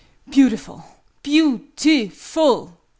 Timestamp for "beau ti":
1.21-2.07